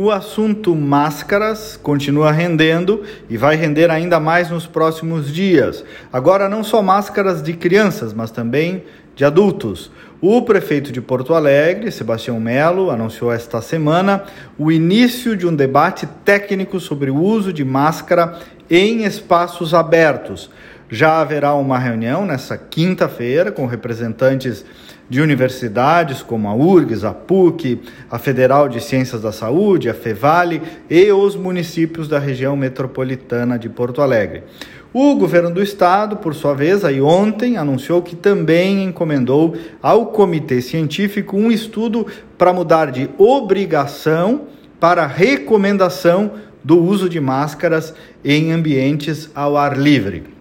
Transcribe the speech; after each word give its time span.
O 0.00 0.12
assunto 0.12 0.76
máscaras 0.76 1.76
continua 1.76 2.30
rendendo 2.30 3.02
e 3.28 3.36
vai 3.36 3.56
render 3.56 3.90
ainda 3.90 4.20
mais 4.20 4.48
nos 4.48 4.64
próximos 4.64 5.34
dias. 5.34 5.84
Agora, 6.12 6.48
não 6.48 6.62
só 6.62 6.80
máscaras 6.80 7.42
de 7.42 7.52
crianças, 7.54 8.14
mas 8.14 8.30
também 8.30 8.84
de 9.16 9.24
adultos. 9.24 9.90
O 10.20 10.42
prefeito 10.42 10.92
de 10.92 11.00
Porto 11.00 11.34
Alegre, 11.34 11.90
Sebastião 11.90 12.38
Melo, 12.38 12.92
anunciou 12.92 13.32
esta 13.32 13.60
semana 13.60 14.22
o 14.56 14.70
início 14.70 15.36
de 15.36 15.48
um 15.48 15.56
debate 15.56 16.06
técnico 16.24 16.78
sobre 16.78 17.10
o 17.10 17.16
uso 17.16 17.52
de 17.52 17.64
máscara 17.64 18.38
em 18.70 19.02
espaços 19.02 19.74
abertos. 19.74 20.48
Já 20.90 21.20
haverá 21.20 21.54
uma 21.54 21.78
reunião 21.78 22.24
nessa 22.24 22.56
quinta-feira 22.56 23.52
com 23.52 23.66
representantes 23.66 24.64
de 25.08 25.20
universidades 25.20 26.22
como 26.22 26.48
a 26.48 26.54
URGS, 26.54 27.04
a 27.04 27.12
PUC, 27.12 27.80
a 28.10 28.18
Federal 28.18 28.68
de 28.68 28.80
Ciências 28.80 29.20
da 29.20 29.30
Saúde, 29.30 29.90
a 29.90 29.94
FEVALE 29.94 30.62
e 30.88 31.12
os 31.12 31.36
municípios 31.36 32.08
da 32.08 32.18
região 32.18 32.56
metropolitana 32.56 33.58
de 33.58 33.68
Porto 33.68 34.00
Alegre. 34.00 34.44
O 34.92 35.14
governo 35.16 35.50
do 35.50 35.62
estado, 35.62 36.16
por 36.16 36.34
sua 36.34 36.54
vez, 36.54 36.82
aí 36.84 37.02
ontem 37.02 37.58
anunciou 37.58 38.00
que 38.00 38.16
também 38.16 38.84
encomendou 38.84 39.54
ao 39.82 40.06
comitê 40.06 40.62
científico 40.62 41.36
um 41.36 41.50
estudo 41.50 42.06
para 42.38 42.52
mudar 42.52 42.90
de 42.90 43.10
obrigação 43.18 44.46
para 44.80 45.06
recomendação 45.06 46.32
do 46.64 46.82
uso 46.82 47.08
de 47.08 47.20
máscaras 47.20 47.94
em 48.24 48.52
ambientes 48.52 49.30
ao 49.34 49.56
ar 49.56 49.76
livre. 49.76 50.37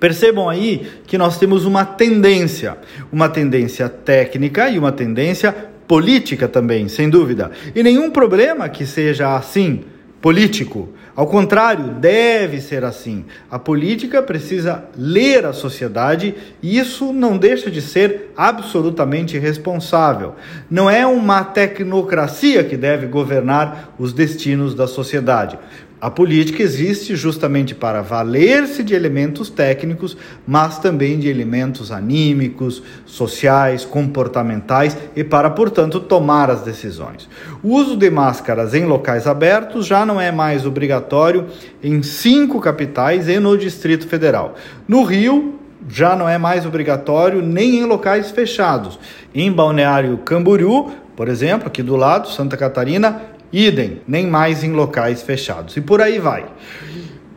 Percebam 0.00 0.48
aí 0.48 0.90
que 1.06 1.18
nós 1.18 1.38
temos 1.38 1.66
uma 1.66 1.84
tendência, 1.84 2.78
uma 3.12 3.28
tendência 3.28 3.88
técnica 3.88 4.70
e 4.70 4.78
uma 4.78 4.90
tendência 4.90 5.54
política 5.86 6.48
também, 6.48 6.88
sem 6.88 7.10
dúvida. 7.10 7.50
E 7.74 7.82
nenhum 7.82 8.10
problema 8.10 8.68
que 8.68 8.86
seja 8.86 9.36
assim 9.36 9.84
político. 10.20 10.88
Ao 11.16 11.26
contrário, 11.26 11.84
deve 12.00 12.60
ser 12.60 12.84
assim. 12.84 13.24
A 13.50 13.58
política 13.58 14.22
precisa 14.22 14.84
ler 14.96 15.44
a 15.44 15.52
sociedade 15.52 16.34
e 16.62 16.78
isso 16.78 17.12
não 17.12 17.36
deixa 17.36 17.70
de 17.70 17.82
ser 17.82 18.32
absolutamente 18.36 19.38
responsável. 19.38 20.34
Não 20.70 20.88
é 20.88 21.06
uma 21.06 21.44
tecnocracia 21.44 22.64
que 22.64 22.76
deve 22.76 23.06
governar 23.06 23.94
os 23.98 24.12
destinos 24.12 24.74
da 24.74 24.86
sociedade. 24.86 25.58
A 26.00 26.10
política 26.10 26.62
existe 26.62 27.14
justamente 27.14 27.74
para 27.74 28.00
valer-se 28.00 28.82
de 28.82 28.94
elementos 28.94 29.50
técnicos, 29.50 30.16
mas 30.46 30.78
também 30.78 31.18
de 31.18 31.28
elementos 31.28 31.92
anímicos, 31.92 32.82
sociais, 33.04 33.84
comportamentais 33.84 34.96
e 35.14 35.22
para, 35.22 35.50
portanto, 35.50 36.00
tomar 36.00 36.50
as 36.50 36.62
decisões. 36.62 37.28
O 37.62 37.74
uso 37.74 37.96
de 37.96 38.08
máscaras 38.08 38.72
em 38.72 38.86
locais 38.86 39.26
abertos 39.26 39.84
já 39.84 40.06
não 40.06 40.18
é 40.18 40.32
mais 40.32 40.64
obrigatório 40.64 41.48
em 41.82 42.02
cinco 42.02 42.60
capitais 42.60 43.28
e 43.28 43.38
no 43.38 43.58
Distrito 43.58 44.08
Federal. 44.08 44.54
No 44.88 45.02
Rio, 45.02 45.60
já 45.86 46.16
não 46.16 46.28
é 46.28 46.38
mais 46.38 46.64
obrigatório 46.64 47.42
nem 47.42 47.78
em 47.78 47.84
locais 47.84 48.30
fechados. 48.30 48.98
Em 49.34 49.52
Balneário 49.52 50.16
Camboriú, 50.18 50.90
por 51.14 51.28
exemplo, 51.28 51.66
aqui 51.66 51.82
do 51.82 51.96
lado, 51.96 52.28
Santa 52.28 52.56
Catarina, 52.56 53.20
idem, 53.52 54.02
nem 54.06 54.26
mais 54.26 54.62
em 54.62 54.72
locais 54.72 55.22
fechados. 55.22 55.76
E 55.76 55.80
por 55.80 56.00
aí 56.00 56.18
vai. 56.18 56.46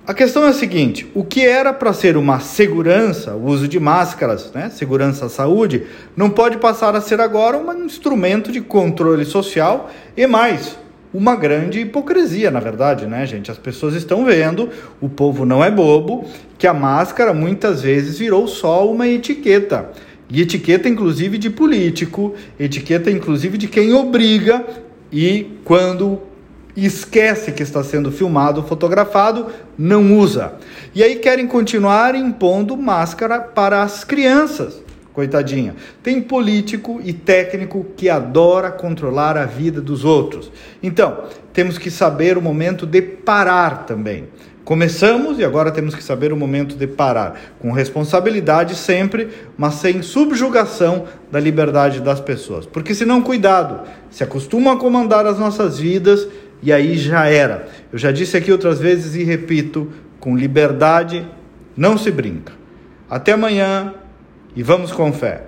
A 0.06 0.14
questão 0.14 0.44
é 0.44 0.50
a 0.50 0.54
seguinte: 0.54 1.10
o 1.14 1.24
que 1.24 1.46
era 1.46 1.72
para 1.72 1.94
ser 1.94 2.18
uma 2.18 2.40
segurança, 2.40 3.34
o 3.36 3.46
uso 3.46 3.68
de 3.68 3.80
máscaras, 3.80 4.52
né, 4.52 4.70
segurança 4.70 5.28
à 5.28 5.30
saúde, 5.30 5.84
não 6.16 6.30
pode 6.30 6.58
passar 6.58 6.94
a 6.96 7.02
ser 7.02 7.22
agora 7.22 7.58
um 7.58 7.86
instrumento 7.86 8.52
de 8.52 8.60
controle 8.60 9.24
social 9.24 9.90
e 10.18 10.28
mais, 10.28 10.78
uma 11.14 11.36
grande 11.36 11.80
hipocrisia, 11.80 12.52
na 12.52 12.60
verdade, 12.60 13.06
né, 13.06 13.26
gente? 13.26 13.50
As 13.50 13.58
pessoas 13.58 13.94
estão 13.94 14.26
vendo, 14.26 14.70
o 15.00 15.08
povo 15.08 15.46
não 15.46 15.64
é 15.64 15.72
bobo, 15.72 16.26
que 16.58 16.68
a 16.68 16.74
máscara 16.74 17.34
muitas 17.34 17.84
vezes 17.84 18.18
virou 18.18 18.46
só 18.48 18.90
uma 18.90 19.08
etiqueta. 19.08 19.92
E 20.30 20.42
etiqueta, 20.42 20.90
inclusive, 20.90 21.38
de 21.38 21.50
político, 21.50 22.34
etiqueta, 22.60 23.12
inclusive, 23.12 23.58
de 23.58 23.68
quem 23.68 23.94
obriga 23.94 24.66
e 25.14 25.60
quando 25.64 26.20
esquece 26.76 27.52
que 27.52 27.62
está 27.62 27.84
sendo 27.84 28.12
filmado, 28.12 28.64
fotografado, 28.64 29.48
não 29.78 30.18
usa. 30.18 30.54
E 30.96 31.04
aí 31.04 31.18
querem 31.18 31.46
continuar 31.46 32.16
impondo 32.16 32.76
máscara 32.76 33.40
para 33.40 33.84
as 33.84 34.04
crianças. 34.04 34.83
Coitadinha. 35.14 35.76
Tem 36.02 36.22
político 36.22 37.00
e 37.04 37.14
técnico 37.14 37.86
que 37.96 38.10
adora 38.10 38.72
controlar 38.72 39.38
a 39.38 39.46
vida 39.46 39.80
dos 39.80 40.04
outros. 40.04 40.52
Então, 40.82 41.26
temos 41.54 41.78
que 41.78 41.92
saber 41.92 42.38
o 42.38 42.42
momento 42.42 42.86
de 42.86 43.02
parar 43.02 43.86
também. 43.86 44.28
Começamos 44.64 45.40
e 45.40 45.44
agora 45.44 45.72
temos 45.72 45.94
que 45.94 46.04
saber 46.04 46.32
o 46.32 46.38
momento 46.38 46.76
de 46.76 46.88
parar, 46.88 47.38
com 47.60 47.72
responsabilidade 47.72 48.76
sempre, 48.76 49.28
mas 49.58 49.76
sem 49.76 50.02
subjugação 50.02 51.06
da 51.30 51.40
liberdade 51.40 52.00
das 52.00 52.22
pessoas. 52.22 52.66
Porque 52.66 52.96
senão, 52.96 53.22
cuidado, 53.22 53.82
se 54.10 54.24
acostumam 54.24 54.74
a 54.74 54.80
comandar 54.80 55.26
as 55.26 55.38
nossas 55.38 55.78
vidas 55.78 56.28
e 56.62 56.72
aí 56.72 56.98
já 56.98 57.28
era. 57.28 57.68
Eu 57.92 58.00
já 58.00 58.10
disse 58.10 58.38
aqui 58.38 58.54
outras 58.54 58.80
vezes 58.80 59.16
e 59.16 59.24
repito, 59.24 59.92
com 60.18 60.36
liberdade 60.36 61.28
não 61.76 61.98
se 61.98 62.10
brinca. 62.10 62.54
Até 63.10 63.34
amanhã 63.34 63.94
e 64.56 64.64
vamos 64.64 64.92
com 64.92 65.12
fé. 65.12 65.44